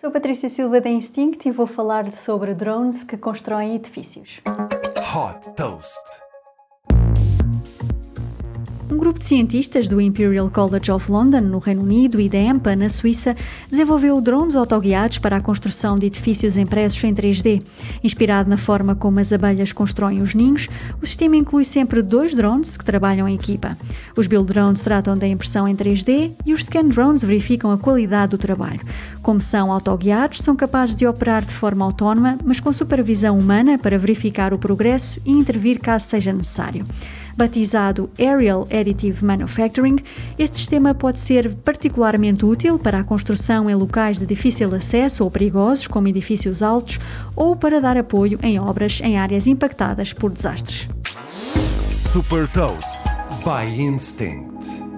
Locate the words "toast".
5.54-6.29, 52.48-53.00